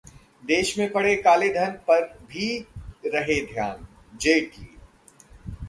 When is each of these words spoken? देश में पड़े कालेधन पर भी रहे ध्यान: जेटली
देश 0.43 0.77
में 0.79 0.91
पड़े 0.91 1.15
कालेधन 1.15 1.71
पर 1.87 2.01
भी 2.31 2.47
रहे 3.05 3.39
ध्यान: 3.45 3.85
जेटली 4.17 4.77